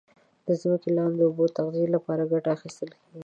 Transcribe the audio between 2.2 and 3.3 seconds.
کټه اخیستل کیږي.